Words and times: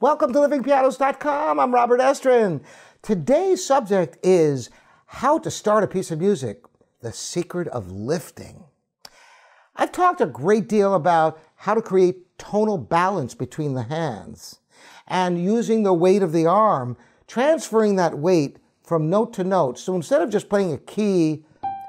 Welcome 0.00 0.32
to 0.32 0.38
livingpianos.com. 0.38 1.60
I'm 1.60 1.74
Robert 1.74 2.00
Estrin. 2.00 2.62
Today's 3.02 3.62
subject 3.62 4.16
is 4.22 4.70
how 5.04 5.38
to 5.40 5.50
start 5.50 5.84
a 5.84 5.86
piece 5.86 6.10
of 6.10 6.18
music, 6.18 6.62
the 7.02 7.12
secret 7.12 7.68
of 7.68 7.92
lifting. 7.92 8.64
I've 9.76 9.92
talked 9.92 10.22
a 10.22 10.26
great 10.26 10.70
deal 10.70 10.94
about 10.94 11.38
how 11.54 11.74
to 11.74 11.82
create 11.82 12.38
tonal 12.38 12.78
balance 12.78 13.34
between 13.34 13.74
the 13.74 13.82
hands 13.82 14.60
and 15.06 15.44
using 15.44 15.82
the 15.82 15.92
weight 15.92 16.22
of 16.22 16.32
the 16.32 16.46
arm, 16.46 16.96
transferring 17.26 17.96
that 17.96 18.16
weight 18.16 18.56
from 18.82 19.10
note 19.10 19.34
to 19.34 19.44
note. 19.44 19.78
So 19.78 19.94
instead 19.94 20.22
of 20.22 20.30
just 20.30 20.48
playing 20.48 20.72
a 20.72 20.78
key 20.78 21.44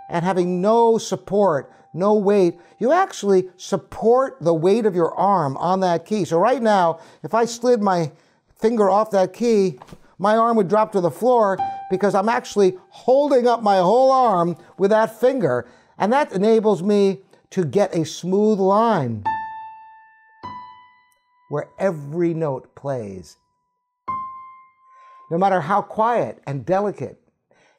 and 0.09 0.25
having 0.25 0.59
no 0.59 0.97
support, 0.97 1.71
no 1.93 2.13
weight, 2.13 2.57
you 2.79 2.91
actually 2.91 3.49
support 3.57 4.37
the 4.41 4.53
weight 4.53 4.85
of 4.85 4.95
your 4.95 5.13
arm 5.15 5.57
on 5.57 5.81
that 5.81 6.05
key. 6.05 6.25
So 6.25 6.39
right 6.39 6.61
now, 6.61 6.99
if 7.23 7.33
I 7.33 7.45
slid 7.45 7.81
my 7.81 8.11
finger 8.59 8.89
off 8.89 9.11
that 9.11 9.33
key, 9.33 9.79
my 10.17 10.37
arm 10.37 10.55
would 10.57 10.67
drop 10.67 10.91
to 10.91 11.01
the 11.01 11.11
floor 11.11 11.57
because 11.89 12.15
I'm 12.15 12.29
actually 12.29 12.77
holding 12.89 13.47
up 13.47 13.63
my 13.63 13.77
whole 13.77 14.11
arm 14.11 14.55
with 14.77 14.91
that 14.91 15.19
finger. 15.19 15.67
And 15.97 16.13
that 16.13 16.31
enables 16.31 16.81
me 16.81 17.21
to 17.51 17.65
get 17.65 17.95
a 17.95 18.05
smooth 18.05 18.59
line 18.59 19.23
where 21.49 21.69
every 21.77 22.33
note 22.33 22.73
plays, 22.75 23.35
no 25.29 25.37
matter 25.37 25.59
how 25.59 25.81
quiet 25.81 26.41
and 26.47 26.65
delicate. 26.65 27.19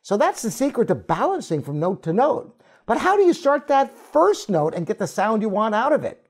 So 0.02 0.16
that's 0.16 0.42
the 0.42 0.50
secret 0.50 0.88
to 0.88 0.94
balancing 0.94 1.62
from 1.62 1.80
note 1.80 2.02
to 2.02 2.12
note. 2.12 2.60
But 2.92 3.00
how 3.00 3.16
do 3.16 3.22
you 3.22 3.32
start 3.32 3.68
that 3.68 3.96
first 3.96 4.50
note 4.50 4.74
and 4.74 4.86
get 4.86 4.98
the 4.98 5.06
sound 5.06 5.40
you 5.40 5.48
want 5.48 5.74
out 5.74 5.94
of 5.94 6.04
it? 6.04 6.26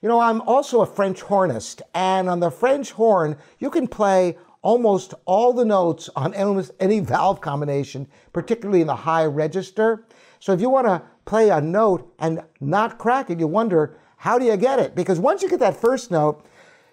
You 0.00 0.08
know, 0.08 0.20
I'm 0.20 0.40
also 0.40 0.80
a 0.80 0.86
French 0.86 1.20
hornist, 1.20 1.82
and 1.94 2.30
on 2.30 2.40
the 2.40 2.50
French 2.50 2.92
horn, 2.92 3.36
you 3.58 3.68
can 3.68 3.86
play 3.86 4.38
almost 4.62 5.12
all 5.26 5.52
the 5.52 5.66
notes 5.66 6.08
on 6.16 6.34
almost 6.34 6.70
any 6.80 7.00
valve 7.00 7.42
combination, 7.42 8.08
particularly 8.32 8.80
in 8.80 8.86
the 8.86 8.96
high 8.96 9.26
register. 9.26 10.06
So 10.40 10.54
if 10.54 10.62
you 10.62 10.70
want 10.70 10.86
to 10.86 11.02
play 11.26 11.50
a 11.50 11.60
note 11.60 12.10
and 12.18 12.40
not 12.58 12.96
crack 12.96 13.28
it, 13.28 13.38
you 13.38 13.46
wonder, 13.46 13.98
how 14.16 14.38
do 14.38 14.46
you 14.46 14.56
get 14.56 14.78
it? 14.78 14.94
Because 14.94 15.20
once 15.20 15.42
you 15.42 15.50
get 15.50 15.60
that 15.60 15.78
first 15.78 16.10
note, 16.10 16.42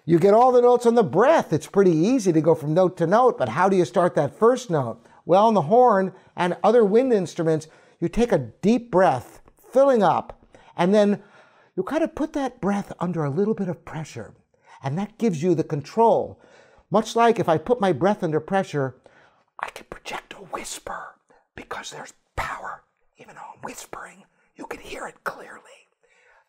you 0.04 0.18
get 0.18 0.34
all 0.34 0.52
the 0.52 0.60
notes 0.60 0.84
on 0.84 0.94
the 0.94 1.02
breath. 1.02 1.54
It's 1.54 1.66
pretty 1.66 1.96
easy 1.96 2.34
to 2.34 2.40
go 2.42 2.54
from 2.54 2.74
note 2.74 2.98
to 2.98 3.06
note, 3.06 3.38
but 3.38 3.48
how 3.48 3.70
do 3.70 3.76
you 3.78 3.86
start 3.86 4.14
that 4.16 4.38
first 4.38 4.68
note? 4.68 5.02
Well, 5.24 5.46
on 5.46 5.54
the 5.54 5.62
horn 5.62 6.12
and 6.36 6.58
other 6.62 6.84
wind 6.84 7.14
instruments, 7.14 7.66
you 8.00 8.08
take 8.08 8.32
a 8.32 8.38
deep 8.38 8.90
breath, 8.90 9.40
filling 9.72 10.02
up, 10.02 10.42
and 10.76 10.94
then 10.94 11.22
you 11.76 11.82
kind 11.82 12.02
of 12.02 12.14
put 12.14 12.32
that 12.32 12.60
breath 12.60 12.92
under 12.98 13.24
a 13.24 13.30
little 13.30 13.54
bit 13.54 13.68
of 13.68 13.84
pressure. 13.84 14.34
And 14.82 14.98
that 14.98 15.18
gives 15.18 15.42
you 15.42 15.54
the 15.54 15.64
control. 15.64 16.40
Much 16.90 17.14
like 17.14 17.38
if 17.38 17.48
I 17.48 17.58
put 17.58 17.80
my 17.80 17.92
breath 17.92 18.22
under 18.22 18.40
pressure, 18.40 18.96
I 19.60 19.68
can 19.68 19.86
project 19.90 20.32
a 20.32 20.36
whisper 20.36 21.16
because 21.54 21.90
there's 21.90 22.14
power. 22.36 22.82
Even 23.18 23.34
though 23.34 23.42
I'm 23.54 23.62
whispering, 23.62 24.24
you 24.56 24.66
can 24.66 24.80
hear 24.80 25.06
it 25.06 25.22
clearly. 25.22 25.60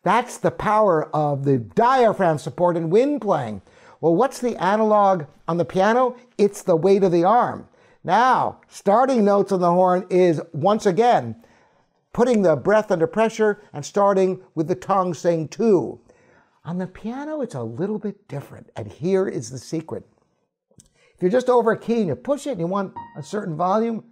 That's 0.02 0.38
the 0.38 0.50
power 0.50 1.08
of 1.14 1.44
the 1.44 1.58
diaphragm 1.58 2.38
support 2.38 2.76
in 2.76 2.90
wind 2.90 3.20
playing. 3.20 3.62
Well, 4.00 4.16
what's 4.16 4.40
the 4.40 4.56
analog 4.56 5.26
on 5.46 5.58
the 5.58 5.64
piano? 5.64 6.16
It's 6.36 6.62
the 6.62 6.74
weight 6.74 7.04
of 7.04 7.12
the 7.12 7.24
arm. 7.24 7.68
Now, 8.04 8.60
starting 8.68 9.24
notes 9.24 9.52
on 9.52 9.60
the 9.60 9.70
horn 9.70 10.06
is 10.10 10.40
once 10.52 10.86
again 10.86 11.36
putting 12.12 12.42
the 12.42 12.56
breath 12.56 12.90
under 12.90 13.06
pressure 13.06 13.62
and 13.72 13.84
starting 13.84 14.42
with 14.54 14.68
the 14.68 14.74
tongue 14.74 15.14
saying 15.14 15.48
two. 15.48 16.00
On 16.64 16.78
the 16.78 16.86
piano, 16.86 17.40
it's 17.40 17.54
a 17.54 17.62
little 17.62 17.98
bit 17.98 18.28
different, 18.28 18.70
and 18.76 18.92
here 18.92 19.26
is 19.26 19.50
the 19.50 19.58
secret. 19.58 20.06
If 20.78 21.20
you're 21.20 21.30
just 21.30 21.48
over 21.48 21.72
a 21.72 21.78
key 21.78 21.98
and 21.98 22.08
you 22.08 22.14
push 22.14 22.46
it 22.46 22.52
and 22.52 22.60
you 22.60 22.66
want 22.66 22.94
a 23.16 23.22
certain 23.22 23.56
volume, 23.56 24.04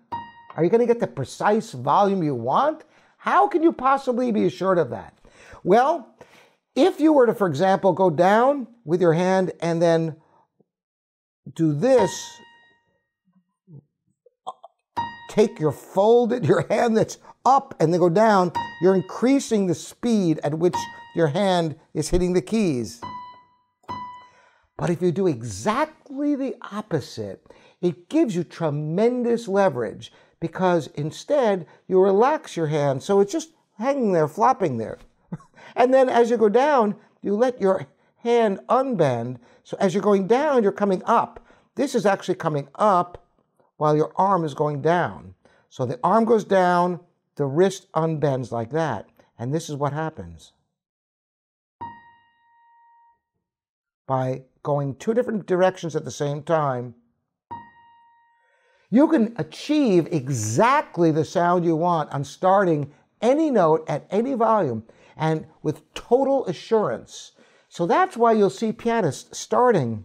are 0.57 0.65
you 0.65 0.71
going 0.71 0.81
to 0.81 0.87
get 0.87 1.01
the 1.01 1.07
precise 1.07 1.73
volume 1.73 2.23
you 2.23 2.35
want? 2.35 2.85
How 3.19 3.47
can 3.49 3.63
you 3.63 3.73
possibly 3.73 4.33
be 4.33 4.47
assured 4.47 4.79
of 4.79 4.91
that? 4.91 5.19
Well, 5.63 6.15
if 6.75 7.01
you 7.01 7.13
were 7.13 7.27
to, 7.27 7.35
for 7.35 7.47
example, 7.47 7.93
go 7.93 8.11
down 8.11 8.67
with 8.85 9.01
your 9.01 9.13
hand 9.13 9.53
and 9.61 9.83
then 9.83 10.17
do 11.55 11.73
this 11.73 12.41
take 15.31 15.59
your 15.59 15.73
folded, 15.73 16.45
your 16.51 16.67
hand 16.69 16.97
that's 16.97 17.19
up 17.47 17.75
and 17.81 17.93
then 17.93 18.01
go 18.01 18.11
down, 18.11 18.53
you're 18.83 18.95
increasing 18.95 19.67
the 19.67 19.75
speed 19.75 20.39
at 20.45 20.55
which 20.55 20.77
your 21.15 21.29
hand 21.29 21.77
is 21.95 22.11
hitting 22.11 22.35
the 22.35 22.43
keys. 22.43 23.01
But 24.77 24.91
if 24.91 25.01
you 25.01 25.13
do 25.13 25.27
exactly 25.27 26.35
the 26.35 26.57
opposite, 26.73 27.47
it 27.81 28.09
gives 28.09 28.35
you 28.35 28.45
tremendous 28.45 29.49
leverage 29.49 30.13
because 30.41 30.89
instead 30.89 31.67
you 31.87 32.01
relax 32.01 32.57
your 32.57 32.67
hand 32.67 33.03
so 33.03 33.21
it's 33.21 33.33
just 33.33 33.53
hanging 33.79 34.13
there, 34.13 34.29
flopping 34.29 34.79
there. 34.79 34.99
and 35.77 35.93
then 35.93 36.09
as 36.09 36.31
you 36.31 36.37
go 36.37 36.49
down, 36.49 36.97
you 37.23 37.35
let 37.35 37.61
your 37.61 37.87
hand 38.17 38.61
unbend. 38.69 39.39
So 39.65 39.77
as 39.81 39.95
you're 39.95 40.03
going 40.03 40.27
down, 40.27 40.63
you're 40.63 40.73
coming 40.73 41.03
up. 41.05 41.45
This 41.75 41.95
is 41.95 42.05
actually 42.07 42.35
coming 42.35 42.69
up 42.75 43.27
while 43.81 43.97
your 43.97 44.13
arm 44.17 44.45
is 44.45 44.53
going 44.53 44.83
down. 44.83 45.35
So 45.71 45.87
the 45.87 45.99
arm 46.05 46.27
goes 46.27 46.45
down, 46.45 47.01
the 47.37 47.47
wrist 47.47 47.91
unbends 47.93 48.53
like 48.53 48.73
that. 48.73 49.09
And 49.39 49.55
this 49.55 49.71
is 49.71 49.77
what 49.77 49.95
happens. 49.95 50.53
By 54.07 54.43
going 54.63 54.97
two 54.97 55.15
different 55.15 55.47
directions 55.47 55.97
at 55.97 56.05
the 56.05 56.11
same 56.11 56.43
time, 56.43 56.95
you 58.91 59.09
can 59.09 59.35
achieve 59.39 60.09
exactly 60.13 61.11
the 61.11 61.25
sound 61.25 61.65
you 61.65 61.75
want 61.75 62.13
on 62.13 62.23
starting 62.23 62.93
any 63.23 63.51
note 63.51 63.89
at 63.89 64.07
any 64.11 64.35
volume 64.35 64.85
and 65.17 65.47
with 65.63 65.95
total 65.95 66.45
assurance. 66.45 67.33
So 67.71 67.87
that's 67.87 68.15
why 68.15 68.33
you'll 68.33 68.51
see 68.51 68.73
pianists 68.73 69.39
starting 69.39 70.05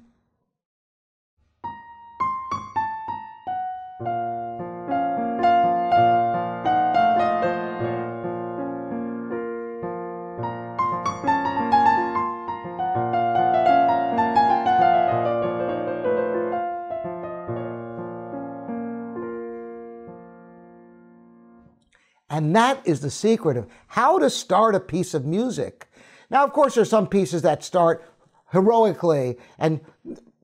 And 22.36 22.54
that 22.54 22.86
is 22.86 23.00
the 23.00 23.10
secret 23.10 23.56
of 23.56 23.66
how 23.88 24.20
to 24.20 24.30
start 24.30 24.76
a 24.76 24.80
piece 24.82 25.14
of 25.14 25.24
music. 25.24 25.88
Now, 26.30 26.44
of 26.44 26.52
course, 26.52 26.76
there's 26.76 26.90
some 26.90 27.08
pieces 27.08 27.44
that 27.44 27.64
start 27.64 28.04
heroically, 28.52 29.38
and 29.58 29.80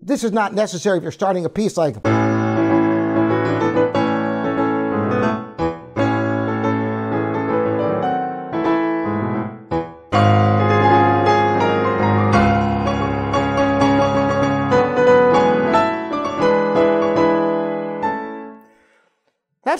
this 0.01 0.23
is 0.23 0.31
not 0.31 0.53
necessary 0.53 0.99
if 0.99 1.03
you're 1.03 1.11
starting 1.11 1.43
a 1.43 1.49
piece 1.49 1.75
like. 1.75 1.97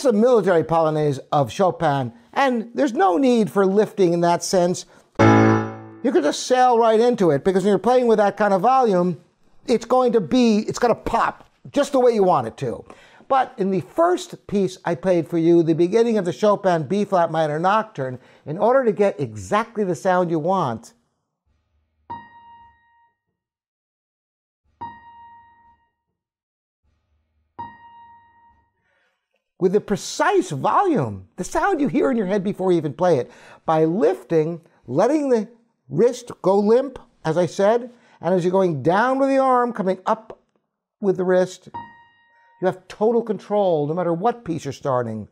That's 0.01 0.15
a 0.15 0.17
military 0.17 0.63
polonaise 0.63 1.19
of 1.31 1.51
Chopin, 1.51 2.11
and 2.33 2.71
there's 2.73 2.93
no 2.93 3.17
need 3.17 3.51
for 3.51 3.67
lifting 3.67 4.13
in 4.13 4.21
that 4.21 4.43
sense. 4.43 4.87
You 5.19 6.11
can 6.11 6.23
just 6.23 6.47
sail 6.47 6.79
right 6.79 6.99
into 6.99 7.29
it 7.29 7.43
because 7.43 7.63
when 7.63 7.69
you're 7.69 7.77
playing 7.77 8.07
with 8.07 8.17
that 8.17 8.35
kind 8.35 8.51
of 8.51 8.61
volume, 8.61 9.21
it's 9.67 9.85
going 9.85 10.11
to 10.13 10.19
be, 10.19 10.61
it's 10.67 10.79
going 10.79 10.91
to 10.91 10.99
pop 10.99 11.51
just 11.71 11.91
the 11.91 11.99
way 11.99 12.13
you 12.13 12.23
want 12.23 12.47
it 12.47 12.57
to. 12.57 12.83
But 13.27 13.53
in 13.59 13.69
the 13.69 13.81
first 13.81 14.47
piece 14.47 14.79
I 14.85 14.95
played 14.95 15.27
for 15.27 15.37
you, 15.37 15.61
the 15.61 15.75
beginning 15.75 16.17
of 16.17 16.25
the 16.25 16.33
Chopin 16.33 16.87
B 16.87 17.05
flat 17.05 17.29
minor 17.29 17.59
nocturne, 17.59 18.17
in 18.47 18.57
order 18.57 18.83
to 18.83 18.91
get 18.91 19.19
exactly 19.19 19.83
the 19.83 19.93
sound 19.93 20.31
you 20.31 20.39
want, 20.39 20.93
with 29.61 29.73
the 29.73 29.79
precise 29.79 30.49
volume, 30.49 31.27
the 31.35 31.43
sound 31.43 31.79
you 31.79 31.87
hear 31.87 32.09
in 32.09 32.17
your 32.17 32.25
head 32.25 32.43
before 32.43 32.71
you 32.71 32.77
even 32.79 32.93
play 32.93 33.19
it, 33.19 33.31
by 33.63 33.85
lifting, 33.85 34.59
letting 34.87 35.29
the 35.29 35.47
wrist 35.87 36.31
go 36.41 36.57
limp, 36.57 36.97
as 37.23 37.37
I 37.37 37.45
said, 37.45 37.91
and 38.21 38.33
as 38.33 38.43
you're 38.43 38.51
going 38.51 38.81
down 38.81 39.19
with 39.19 39.29
the 39.29 39.37
arm, 39.37 39.71
coming 39.71 39.99
up 40.07 40.39
with 40.99 41.15
the 41.15 41.23
wrist, 41.23 41.69
you 42.59 42.65
have 42.65 42.87
total 42.87 43.21
control 43.21 43.85
no 43.85 43.93
matter 43.93 44.11
what 44.11 44.43
piece 44.43 44.65
you're 44.65 44.73
starting. 44.73 45.27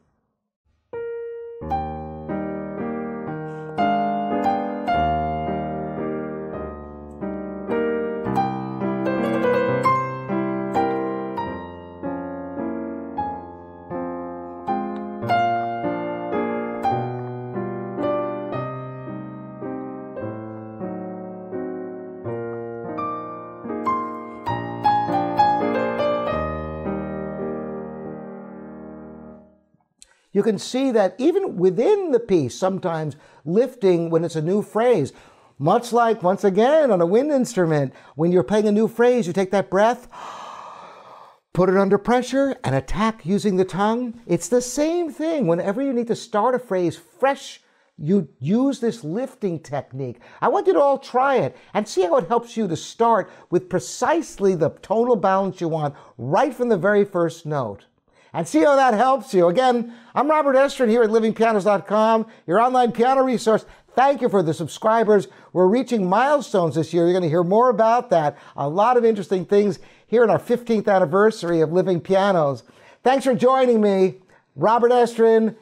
You 30.31 30.43
can 30.43 30.59
see 30.59 30.91
that 30.91 31.15
even 31.17 31.57
within 31.57 32.11
the 32.11 32.19
piece, 32.19 32.57
sometimes 32.57 33.15
lifting 33.45 34.09
when 34.09 34.23
it's 34.23 34.35
a 34.35 34.41
new 34.41 34.61
phrase, 34.61 35.11
much 35.57 35.91
like 35.91 36.23
once 36.23 36.43
again 36.43 36.91
on 36.91 37.01
a 37.01 37.05
wind 37.05 37.31
instrument, 37.31 37.93
when 38.15 38.31
you're 38.31 38.43
playing 38.43 38.67
a 38.67 38.71
new 38.71 38.87
phrase, 38.87 39.27
you 39.27 39.33
take 39.33 39.51
that 39.51 39.69
breath, 39.69 40.07
put 41.53 41.69
it 41.69 41.77
under 41.77 41.97
pressure, 41.97 42.55
and 42.63 42.75
attack 42.75 43.25
using 43.25 43.57
the 43.57 43.65
tongue. 43.65 44.21
It's 44.27 44.47
the 44.47 44.61
same 44.61 45.11
thing. 45.11 45.47
Whenever 45.47 45.81
you 45.81 45.93
need 45.93 46.07
to 46.07 46.15
start 46.15 46.55
a 46.55 46.59
phrase 46.59 46.95
fresh, 46.95 47.61
you 47.97 48.29
use 48.39 48.79
this 48.79 49.03
lifting 49.03 49.59
technique. 49.59 50.19
I 50.41 50.47
want 50.47 50.67
you 50.67 50.73
to 50.73 50.79
all 50.79 50.99
try 50.99 51.37
it 51.37 51.57
and 51.73 51.87
see 51.87 52.03
how 52.03 52.17
it 52.17 52.27
helps 52.27 52.55
you 52.55 52.67
to 52.67 52.77
start 52.77 53.29
with 53.49 53.67
precisely 53.67 54.55
the 54.55 54.69
tonal 54.81 55.17
balance 55.17 55.59
you 55.59 55.67
want 55.67 55.95
right 56.17 56.53
from 56.53 56.69
the 56.69 56.77
very 56.77 57.03
first 57.03 57.45
note 57.45 57.87
and 58.33 58.47
see 58.47 58.59
how 58.59 58.75
that 58.75 58.93
helps 58.93 59.33
you. 59.33 59.47
Again, 59.47 59.93
I'm 60.13 60.29
Robert 60.29 60.55
Estrin 60.55 60.89
here 60.89 61.03
at 61.03 61.09
livingpianos.com, 61.09 62.27
your 62.47 62.59
online 62.59 62.91
piano 62.91 63.23
resource. 63.23 63.65
Thank 63.95 64.21
you 64.21 64.29
for 64.29 64.43
the 64.43 64.53
subscribers. 64.53 65.27
We're 65.51 65.67
reaching 65.67 66.07
milestones 66.07 66.75
this 66.75 66.93
year. 66.93 67.03
You're 67.03 67.13
going 67.13 67.23
to 67.23 67.29
hear 67.29 67.43
more 67.43 67.69
about 67.69 68.09
that. 68.11 68.37
A 68.55 68.69
lot 68.69 68.97
of 68.97 69.03
interesting 69.03 69.45
things 69.45 69.79
here 70.07 70.23
in 70.23 70.29
our 70.29 70.39
15th 70.39 70.87
anniversary 70.87 71.61
of 71.61 71.71
Living 71.71 71.99
Pianos. 71.99 72.63
Thanks 73.03 73.25
for 73.25 73.35
joining 73.35 73.81
me, 73.81 74.15
Robert 74.55 74.91
Estrin, 74.91 75.55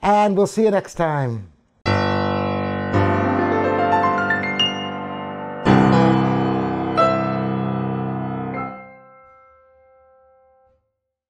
and 0.00 0.36
we'll 0.36 0.46
see 0.46 0.64
you 0.64 0.70
next 0.70 0.94
time. 0.94 1.51